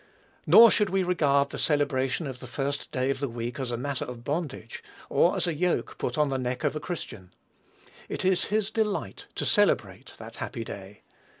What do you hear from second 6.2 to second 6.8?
the neck of a